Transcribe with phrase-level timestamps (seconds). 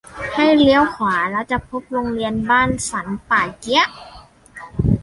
[0.35, 3.87] ให้เลี้ยวขวาแล้วจะพบโรงเรียนบ้านสันป่าเกี๊ยะ